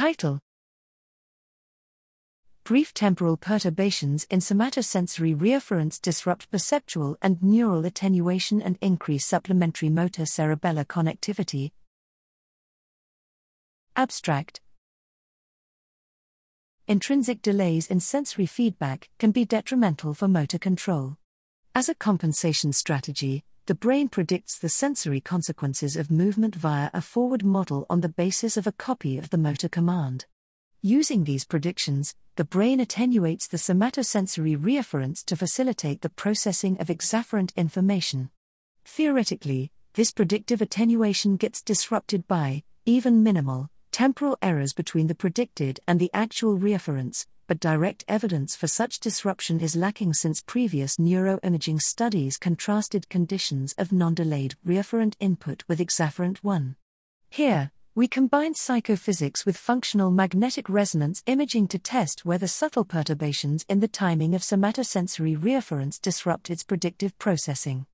[0.00, 0.40] Title
[2.64, 10.22] Brief temporal perturbations in somatosensory reafference disrupt perceptual and neural attenuation and increase supplementary motor
[10.22, 11.72] cerebellar connectivity.
[13.94, 14.62] Abstract
[16.88, 21.18] Intrinsic delays in sensory feedback can be detrimental for motor control.
[21.74, 27.44] As a compensation strategy, the brain predicts the sensory consequences of movement via a forward
[27.44, 30.26] model on the basis of a copy of the motor command.
[30.82, 37.54] Using these predictions, the brain attenuates the somatosensory reafference to facilitate the processing of exafferent
[37.54, 38.30] information.
[38.84, 46.00] Theoretically, this predictive attenuation gets disrupted by, even minimal, temporal errors between the predicted and
[46.00, 52.38] the actual reafference, but direct evidence for such disruption is lacking since previous neuroimaging studies
[52.38, 56.76] contrasted conditions of non delayed reafferent input with exafferent 1.
[57.28, 63.80] Here, we combined psychophysics with functional magnetic resonance imaging to test whether subtle perturbations in
[63.80, 67.84] the timing of somatosensory reafference disrupt its predictive processing.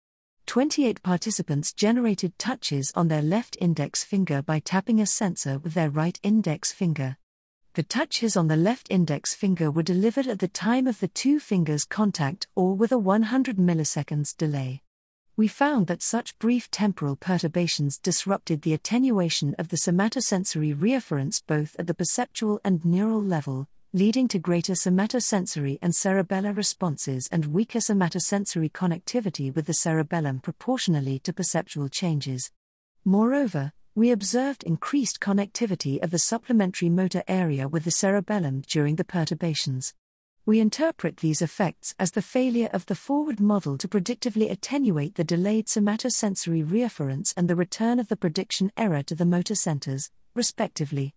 [0.44, 5.88] 28 participants generated touches on their left index finger by tapping a sensor with their
[5.88, 7.16] right index finger.
[7.76, 11.38] The touches on the left index finger were delivered at the time of the two
[11.38, 14.80] fingers' contact or with a 100 milliseconds delay.
[15.36, 21.76] We found that such brief temporal perturbations disrupted the attenuation of the somatosensory reafference both
[21.78, 27.80] at the perceptual and neural level, leading to greater somatosensory and cerebellar responses and weaker
[27.80, 32.50] somatosensory connectivity with the cerebellum proportionally to perceptual changes.
[33.04, 39.04] Moreover, we observed increased connectivity of the supplementary motor area with the cerebellum during the
[39.04, 39.94] perturbations.
[40.44, 45.24] We interpret these effects as the failure of the forward model to predictively attenuate the
[45.24, 51.14] delayed somatosensory reafference and the return of the prediction error to the motor centers, respectively.